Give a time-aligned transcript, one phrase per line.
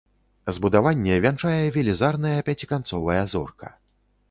[0.55, 3.73] Збудаванне вянчае велізарная пяціканцовая зорка.